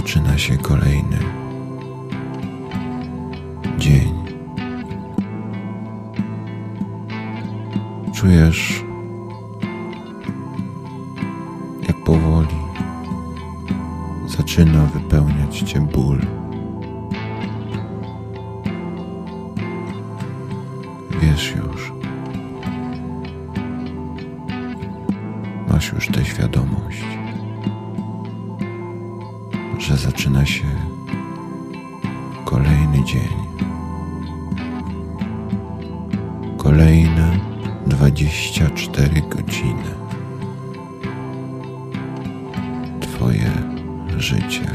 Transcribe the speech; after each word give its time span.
zaczyna 0.00 0.38
się 0.38 0.56
kolejny 0.56 1.18
dzień. 3.78 4.14
Czujesz, 8.14 8.84
jak 11.88 11.96
powoli 11.96 12.56
zaczyna 14.26 14.86
wypełniać 14.86 15.58
cię 15.58 15.80
ból. 15.80 16.20
Wiesz 21.22 21.54
już, 21.56 21.92
masz 25.68 25.92
już 25.92 26.08
tę 26.08 26.24
świadomość, 26.24 27.19
zaczyna 30.00 30.46
się 30.46 30.64
kolejny 32.44 33.04
dzień. 33.04 33.28
Kolejne 36.56 37.38
24 37.86 39.22
godziny. 39.22 39.94
Twoje 43.00 43.50
życie. 44.16 44.74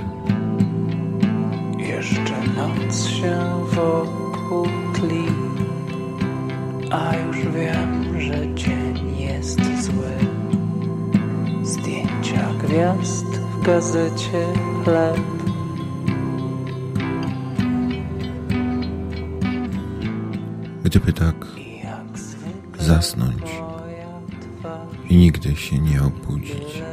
Jeszcze 1.78 2.34
noc 2.56 3.08
się 3.08 3.40
wokół 3.72 4.68
tli, 4.94 5.26
a 6.92 7.16
już 7.16 7.38
wiem, 7.38 8.22
że 8.22 8.54
dzień 8.54 9.18
jest 9.20 9.60
zły. 9.84 10.12
Zdjęcia 11.64 12.54
gwiazd 12.64 13.15
gazecie 13.66 14.46
chleb. 14.84 15.20
Gdyby 20.84 21.14
tak 21.14 21.36
zasnąć 22.80 23.44
i 25.10 25.16
nigdy 25.16 25.56
się 25.56 25.80
nie 25.80 26.04
obudzić, 26.04 26.84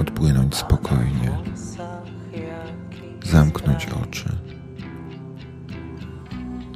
odpłynąć 0.00 0.54
spokojnie, 0.54 1.38
zamknąć 3.24 3.86
oczy, 4.02 4.36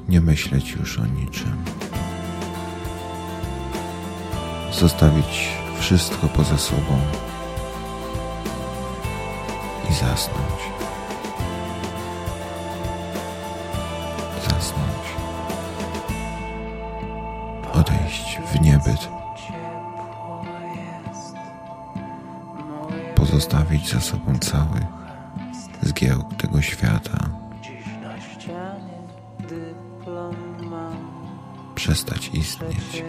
nie 0.08 0.20
myśleć 0.20 0.72
już 0.72 0.98
o 0.98 1.06
niczym, 1.06 1.56
zostawić 4.72 5.65
wszystko 5.80 6.28
poza 6.28 6.58
sobą 6.58 6.98
i 9.90 9.94
zasnąć. 9.94 10.60
Zasnąć. 14.44 15.06
Odejść 17.72 18.38
w 18.52 18.60
niebyt, 18.60 19.08
pozostawić 23.14 23.92
za 23.92 24.00
sobą 24.00 24.38
cały 24.38 24.86
zgiełk 25.82 26.34
tego 26.34 26.62
świata, 26.62 27.18
przestać 31.74 32.28
istnieć. 32.28 33.04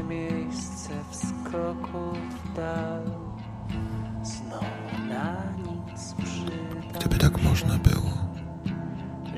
Gdyby 6.99 7.17
tak 7.17 7.43
można 7.43 7.77
było, 7.77 8.11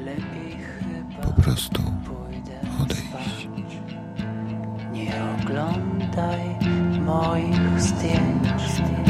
Lepiej 0.06 0.58
chyba 0.58 1.22
po 1.22 1.42
prostu 1.42 1.82
pójdę 1.82 2.60
odejść. 2.84 3.50
Nie 4.92 5.14
oglądaj 5.42 6.56
moich 7.06 7.82
zdjęć. 7.82 9.09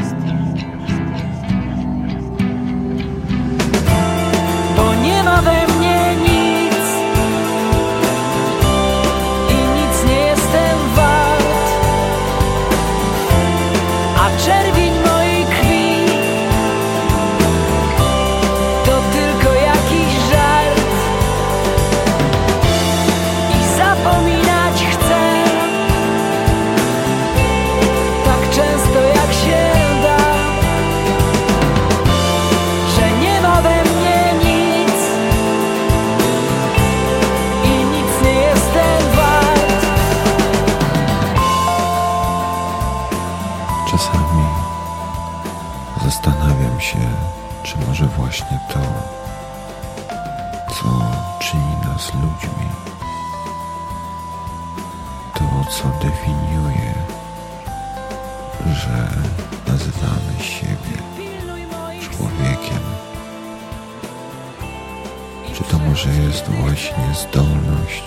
Czy 65.59 65.65
to 65.65 65.79
może 65.79 66.09
jest 66.09 66.49
właśnie 66.49 67.03
zdolność 67.13 68.03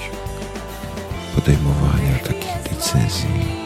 podejmowania 1.34 2.18
takich 2.18 2.62
decyzji? 2.70 3.62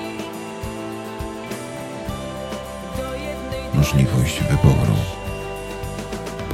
możliwość 3.75 4.41
wyboru 4.41 4.97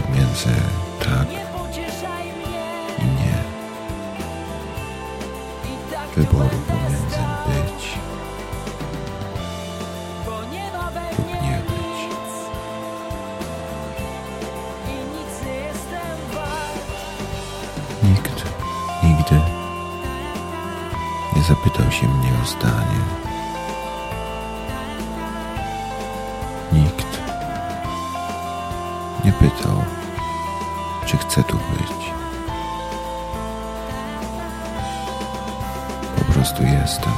pomiędzy 0.07 0.49
tak 1.01 1.27
i 2.99 3.05
nie, 3.05 3.43
wyboru 6.17 6.59
pomiędzy 6.69 6.92
zapytał 21.43 21.93
się 21.93 22.09
mnie 22.09 22.31
o 22.43 22.47
zdanie. 22.47 23.01
Nikt 26.73 27.21
nie 29.25 29.33
pytał, 29.33 29.85
czy 31.07 31.17
chcę 31.17 31.43
tu 31.43 31.57
być. 31.57 32.13
Po 36.17 36.33
prostu 36.33 36.63
jestem. 36.63 37.13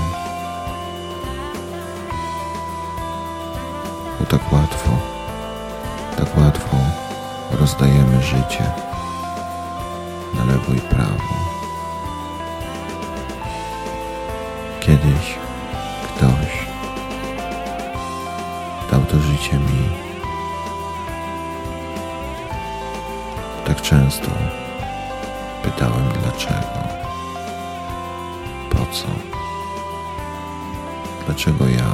Bo 4.20 4.26
tak 4.26 4.52
łatwo, 4.52 4.90
tak 6.16 6.38
łatwo 6.38 6.76
rozdajemy 7.60 8.22
życie 8.22 8.72
na 10.34 10.44
lewo 10.44 10.72
i 10.72 10.80
prawo. 10.80 11.43
Kiedyś 14.86 15.38
ktoś 16.16 16.66
dał 18.90 19.00
to 19.00 19.20
życie 19.20 19.58
mi. 19.58 19.88
Tak 23.66 23.82
często 23.82 24.30
pytałem 25.62 26.08
dlaczego, 26.22 26.88
po 28.70 28.78
co, 28.78 29.08
dlaczego 31.26 31.68
ja, 31.68 31.92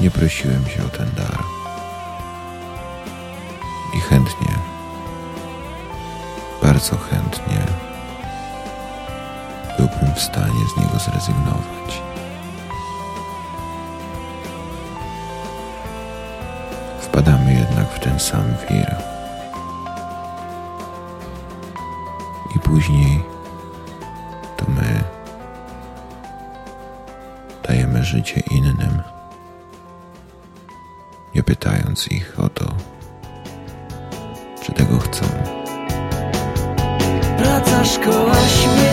Nie 0.00 0.10
prosiłem 0.10 0.66
się 0.66 0.84
o 0.84 0.88
ten 0.88 1.10
dar. 1.16 1.38
I 3.94 4.00
chętnie, 4.00 4.54
bardzo 6.62 6.96
chętnie 6.96 7.66
byłbym 9.76 10.14
w 10.14 10.20
stanie 10.20 10.60
z 10.74 10.80
niego 10.80 10.98
zrezygnować. 10.98 12.02
Wpadamy 17.00 17.54
jednak 17.54 17.88
w 17.88 17.98
ten 17.98 18.20
sam 18.20 18.44
wir. 18.70 18.96
I 22.56 22.58
później 22.58 23.24
to 24.56 24.64
my 24.68 25.04
dajemy 27.68 28.04
życie 28.04 28.40
innym, 28.50 29.02
nie 31.34 31.42
pytając 31.42 32.08
ich 32.08 32.40
o 32.40 32.48
to, 32.48 32.64
czy 34.62 34.72
tego 34.72 34.98
chcą. 34.98 35.26
Praca, 37.38 37.84
szkoła, 37.84 38.34
śmierć 38.34 38.85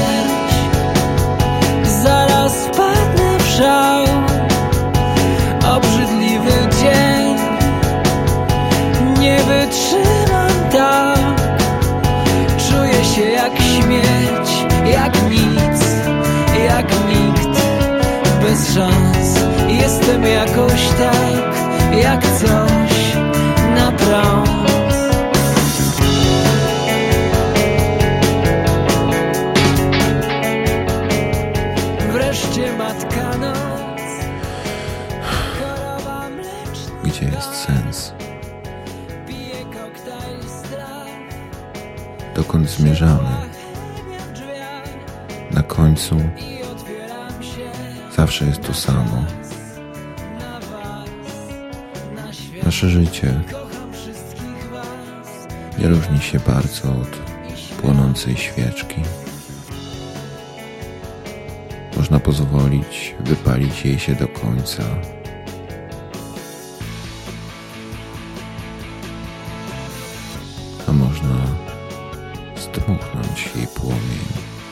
szans 18.73 19.39
Jestem 19.81 20.23
jakoś 20.23 20.87
tak 20.87 21.55
Jak 21.97 22.21
coś 22.21 23.15
Naprawdę 23.75 24.63
Wreszcie 32.11 32.77
matka 32.77 33.37
noc. 33.37 34.01
Gdzie 37.03 37.25
jest 37.25 37.53
sens? 37.53 38.13
Dokąd 42.35 42.69
zmierzamy? 42.69 43.29
Na 45.51 45.63
końcu 45.63 46.15
zawsze 48.23 48.45
jest 48.45 48.61
to 48.61 48.73
samo. 48.73 49.25
Nasze 52.63 52.89
życie 52.89 53.41
nie 55.79 55.87
różni 55.87 56.19
się 56.21 56.39
bardzo 56.39 56.91
od 56.91 57.09
płonącej 57.81 58.37
świeczki. 58.37 59.01
Można 61.97 62.19
pozwolić 62.19 63.15
wypalić 63.19 63.85
jej 63.85 63.99
się 63.99 64.15
do 64.15 64.27
końca. 64.27 64.83
A 70.87 70.91
można 70.91 71.37
zdmuchnąć 72.55 73.49
jej 73.55 73.67
płomień 73.67 74.62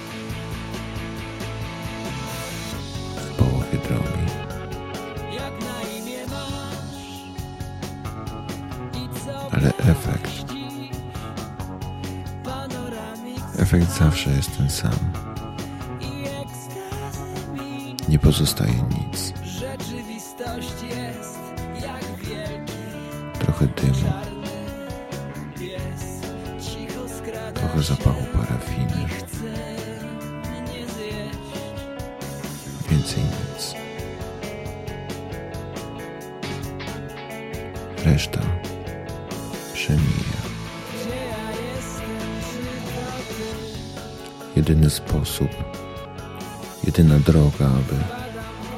efekt 13.73 13.91
zawsze 14.00 14.29
jest 14.29 14.57
ten 14.57 14.69
sam. 14.69 14.95
Nie 18.09 18.19
pozostaje 18.19 18.73
nic. 18.73 19.33
Trochę 23.39 23.68
dymu, 23.68 24.12
trochę 27.53 27.81
zapachu 27.83 28.23
parafiny, 28.33 29.07
więcej 32.89 33.24
nic. 33.24 33.75
Reszta 38.06 38.41
przemija. 39.74 40.20
Jedyny 44.62 44.90
sposób, 44.90 45.50
jedyna 46.84 47.19
droga, 47.19 47.66
aby 47.66 48.04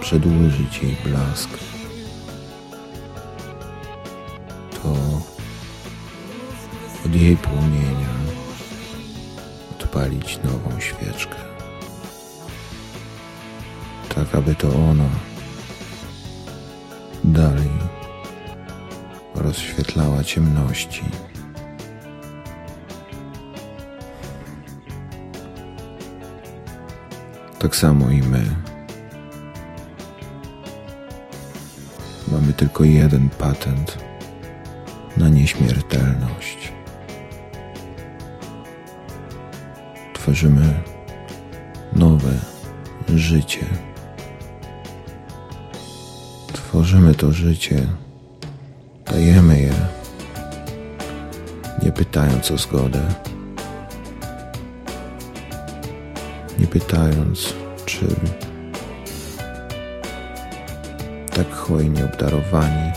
przedłużyć 0.02 0.84
jej 0.84 0.98
blask, 1.06 1.50
to 4.84 4.94
od 7.06 7.16
jej 7.16 7.38
płomienia 7.38 8.14
odpalić 9.72 10.40
nową 10.44 10.80
świeczkę. 10.80 11.36
Tak, 14.16 14.36
aby 14.36 14.56
to 14.56 14.68
ona 14.68 15.10
dalej 17.24 17.72
rozświetlała 19.36 20.24
ciemności. 20.24 21.04
Tak 27.64 27.76
samo 27.76 28.10
i 28.10 28.22
my. 28.22 28.44
Mamy 32.32 32.54
tylko 32.54 32.84
jeden 32.84 33.30
patent 33.30 33.98
na 35.18 35.30
nieśmiertelność. 35.30 36.74
Tworzymy 40.14 40.74
nowe 41.94 42.34
życie. 43.16 43.66
Tworzymy 46.54 47.16
to 47.16 47.32
życie, 47.32 47.88
dajemy 49.06 49.60
je, 49.60 49.74
nie 51.84 51.92
pytając 51.92 52.52
o 52.52 52.58
zgodę. 52.58 53.02
Pytając, 56.74 57.54
czy 57.86 58.06
tak 61.36 61.52
hojnie 61.52 62.06
obdarowani 62.06 62.92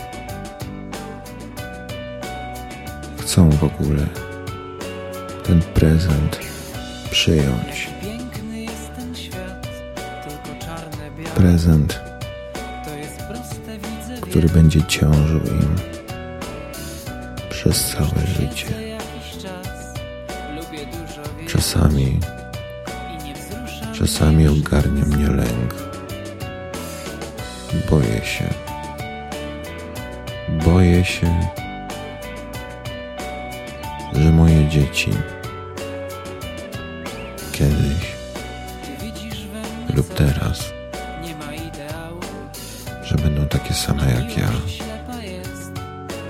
chcą 3.19 3.51
w 3.51 3.65
ogóle 3.65 4.07
ten 5.43 5.63
prezent 5.63 6.39
przyjąć. 7.11 7.91
Piękny 8.03 8.63
jest 8.63 8.95
ten 8.97 9.15
świat, 9.15 9.69
tylko 10.25 10.65
czarne, 10.65 11.11
białe 11.19 11.31
Prezent, 11.37 12.01
To 12.85 12.95
jest 12.95 13.17
proste, 13.17 13.79
widzę 13.79 14.21
który 14.21 14.49
będzie 14.49 14.83
ciążył 14.83 15.41
im 15.41 15.77
przez 17.51 17.85
całe 17.91 18.27
życie. 18.27 18.67
Czasami, 21.49 22.21
czasami 23.99 24.49
ogarnia 24.49 25.05
mnie 25.05 25.29
lęk. 25.29 25.75
Boję 27.91 28.25
się. 28.25 28.55
Boję 30.65 31.05
się, 31.05 31.41
że 34.13 34.33
moje 34.33 34.69
dzieci 34.69 35.11
kiedyś 37.53 38.17
lub 39.95 40.15
teraz, 40.15 40.73
że 43.03 43.15
będą 43.15 43.47
takie 43.47 43.75
same 43.75 44.13
jak 44.13 44.39
ja, 44.39 44.51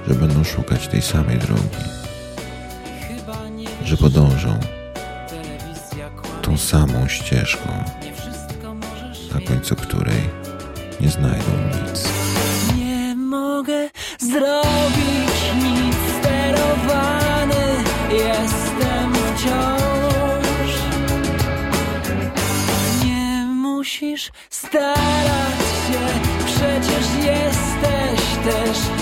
że 0.08 0.14
będą 0.14 0.44
szukać 0.44 0.88
tej 0.88 1.02
samej 1.02 1.38
drogi, 1.38 1.84
że 3.84 3.96
podążą 3.96 4.75
tą 6.56 6.62
samą 6.62 7.08
ścieżką, 7.08 7.84
Nie 8.02 8.12
wszystko 8.12 8.74
możesz 8.74 9.30
na 9.34 9.40
końcu 9.40 9.76
której 9.76 10.20
nie 11.00 11.10
znajdą 11.10 11.52
nic. 11.66 12.08
Nie 12.76 13.14
mogę 13.16 13.90
zrobić 14.18 15.36
nic 15.54 15.96
sterowany 16.18 17.64
Jestem 18.10 19.14
wciąż 19.14 20.72
Nie 23.04 23.46
musisz 23.46 24.30
starać 24.50 25.60
się 25.86 26.00
Przecież 26.46 27.06
jesteś 27.24 28.20
też 28.44 28.95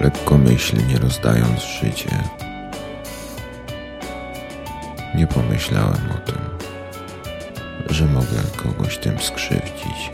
Lekkomyślnie 0.00 0.98
rozdając 0.98 1.62
życie, 1.62 2.18
nie 5.14 5.26
pomyślałem 5.26 6.10
o 6.16 6.30
tym, 6.30 6.38
że 7.90 8.06
mogę 8.06 8.42
kogoś 8.56 8.98
tym 8.98 9.18
skrzywdzić. 9.18 10.10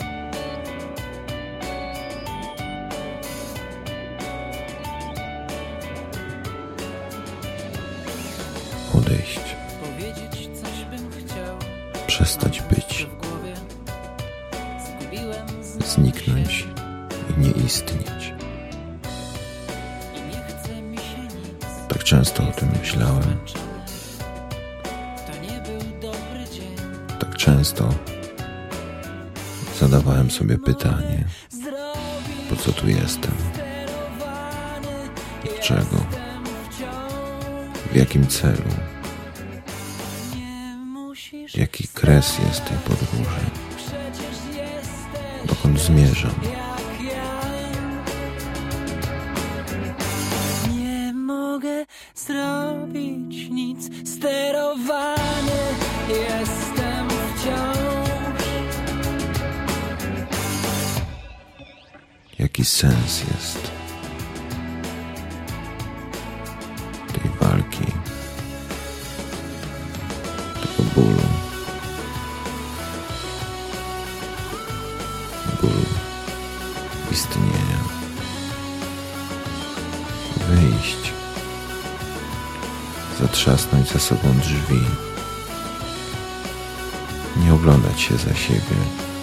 Zadawałem 29.81 30.31
sobie 30.31 30.59
pytanie, 30.59 31.25
po 32.50 32.57
co 32.57 32.73
tu 32.73 32.88
jestem, 32.88 33.35
jestem 35.45 35.57
wciąż. 35.57 35.85
w 37.93 37.97
jakim 37.97 38.26
celu, 38.26 38.71
jaki 41.54 41.88
kres 41.88 42.38
jest 42.38 42.64
tej 42.64 42.78
podróży, 42.78 43.40
dokąd 45.45 45.81
zmierzam. 45.81 46.63
Jaki 62.38 62.64
sens 62.64 63.23
jest 63.33 63.71
tej 67.12 67.31
walki, 67.41 67.87
tego 70.62 70.91
bólu, 70.95 71.29
bólu 75.61 75.85
istnienia, 77.12 77.79
wyjść, 80.49 81.12
zatrzasnąć 83.21 83.88
za 83.88 83.99
sobą 83.99 84.38
drzwi, 84.41 84.81
nie 87.37 87.55
oglądać 87.55 88.00
się 88.00 88.17
za 88.17 88.35
siebie. 88.35 89.13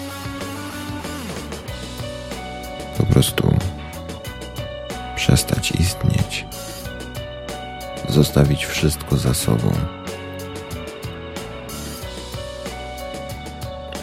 Prostu 3.12 3.54
przestać 5.16 5.72
istnieć, 5.72 6.46
zostawić 8.08 8.64
wszystko 8.64 9.16
za 9.16 9.34
sobą 9.34 9.72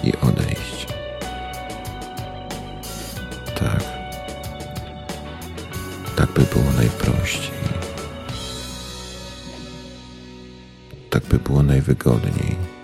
i 0.04 0.14
odejść. 0.22 0.88
Tak. 3.60 3.84
Tak 6.16 6.32
by 6.32 6.42
było 6.42 6.72
najprościej. 6.78 7.60
Tak 11.10 11.24
by 11.24 11.40
było 11.40 11.64
najwygodniej. 11.64 12.79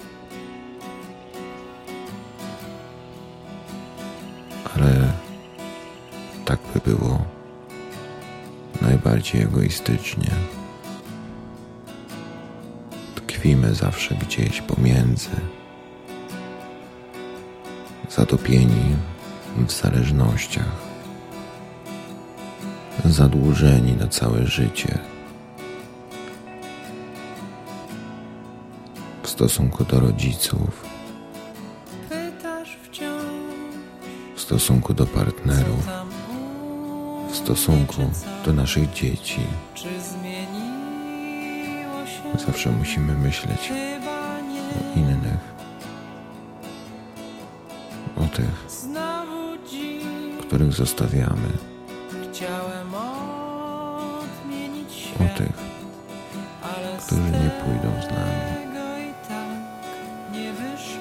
Było 6.85 7.25
najbardziej 8.81 9.41
egoistycznie. 9.41 10.31
Tkwimy 13.15 13.75
zawsze 13.75 14.15
gdzieś 14.15 14.61
pomiędzy, 14.61 15.29
zatopieni 18.09 18.95
w 19.67 19.71
zależnościach, 19.71 20.71
zadłużeni 23.05 23.93
na 23.93 24.07
całe 24.07 24.47
życie. 24.47 24.99
W 29.23 29.29
stosunku 29.29 29.83
do 29.83 29.99
rodziców, 29.99 30.85
w 34.35 34.41
stosunku 34.41 34.93
do 34.93 35.05
partnerów, 35.05 35.87
stosunku 37.45 38.01
do 38.45 38.53
naszych 38.53 38.93
dzieci. 38.93 39.39
Zawsze 42.45 42.71
musimy 42.71 43.13
myśleć 43.13 43.71
o 44.75 44.99
innych, 44.99 45.55
o 48.17 48.35
tych, 48.35 48.65
których 50.41 50.73
zostawiamy, 50.73 51.49
o 55.15 55.37
tych, 55.37 55.57
którzy 57.05 57.21
nie 57.21 57.51
pójdą 57.63 58.01
z 58.01 58.11
nami. 58.11 58.55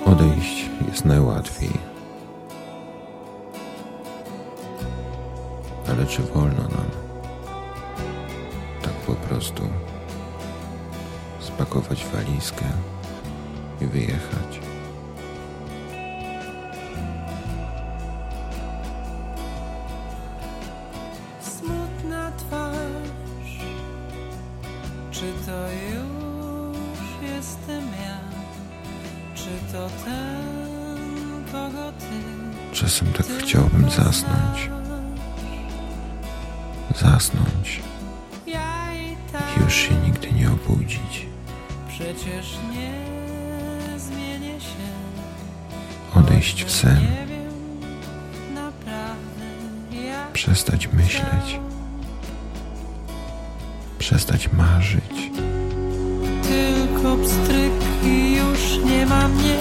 Odejść 0.04 0.70
jest 0.88 1.04
najłatwiej. 1.04 1.93
Ale 5.96 6.06
czy 6.06 6.22
wolno 6.22 6.62
nam 6.62 6.90
tak 8.82 8.92
po 8.92 9.12
prostu 9.14 9.62
spakować 11.40 12.04
walizkę 12.04 12.64
i 13.80 13.86
wyjechać? 13.86 14.60
Smutna 21.40 22.32
twarz, 22.38 23.58
czy 25.10 25.32
to 25.46 25.68
już 25.94 27.30
jestem 27.32 27.84
ja? 27.84 28.18
Czy 29.34 29.72
to 29.72 29.88
ten, 30.04 31.44
kogo 31.52 31.92
ty? 31.92 32.74
Czasem 32.76 33.08
tak 33.12 33.26
chciałbym 33.26 33.90
zasnąć, 33.90 34.70
zasnąć 37.04 37.80
i 39.56 39.60
już 39.60 39.74
się 39.74 39.94
nigdy 39.94 40.32
nie 40.32 40.48
obudzić. 40.50 41.26
przecież 41.88 42.58
nie 42.72 42.94
zmienię 43.98 44.60
się. 44.60 44.88
Odejść 46.14 46.64
w 46.64 46.70
sen, 46.70 47.06
przestać 50.32 50.88
myśleć, 50.92 51.60
przestać 53.98 54.52
marzyć. 54.52 55.30
tylko 56.42 57.16
pstryki 57.16 58.36
już 58.36 58.84
nie 58.90 59.06
ma 59.06 59.28
mnie. 59.28 59.58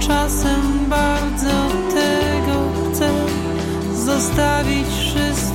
Czasem 0.00 0.88
bardzo 0.88 1.68
tego 1.94 2.56
chcę 2.92 3.10
zostawić 4.04 4.86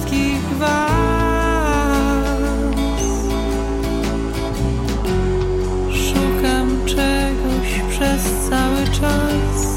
wszystkich 0.10 0.58
was. 0.58 0.89
Szukam 5.94 6.86
czegoś 6.86 7.82
przez 7.89 8.50
cały 8.50 8.86
czas, 8.88 9.68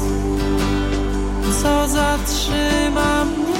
co 1.61 1.87
zatrzyma 1.87 3.25
mnie. 3.25 3.53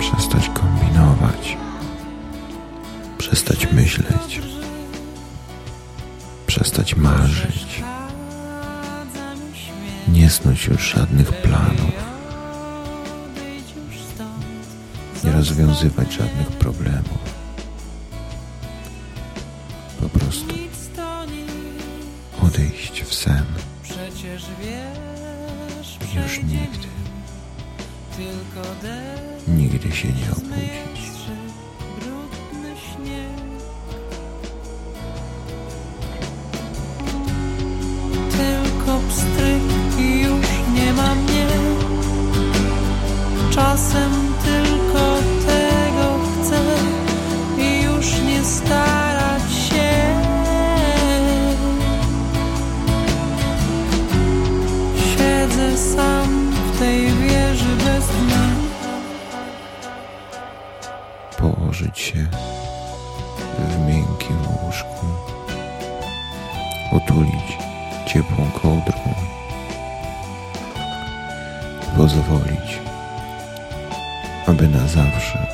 Przestać 0.00 0.50
kombinować, 0.54 1.56
przestać 3.18 3.72
myśleć, 3.72 4.40
przestać 6.46 6.96
marzyć, 6.96 7.59
nie 10.30 10.34
snuć 10.34 10.66
już 10.66 10.94
żadnych 10.94 11.42
planów, 11.42 11.94
nie 15.24 15.32
rozwiązywać 15.32 16.12
żadnych 16.12 16.46
problemów. 16.46 17.18
Po 20.00 20.08
prostu 20.08 20.54
odejść 22.42 23.02
w 23.02 23.14
sen. 23.14 23.44
Przecież 23.82 24.44
wiesz, 24.60 25.98
Już 26.24 26.38
nigdy, 26.42 26.88
nigdy 29.48 29.92
się 29.92 30.08
nie 30.08 30.30
obudzić. 30.32 31.09
otulić 66.92 67.58
ciepłą 68.06 68.50
kołdrą, 68.62 69.14
pozwolić, 71.96 72.78
aby 74.46 74.68
na 74.68 74.86
zawsze 74.88 75.46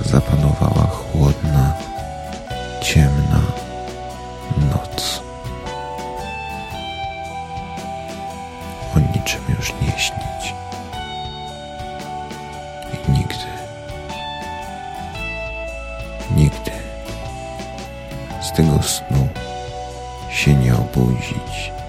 zapanowała 0.00 0.86
chłodna 0.86 1.61
obuzić. 21.02 21.81